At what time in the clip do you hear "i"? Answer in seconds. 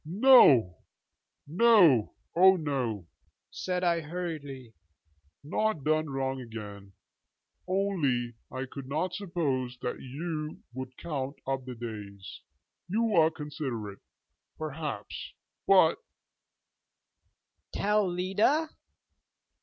3.83-4.01, 8.51-8.65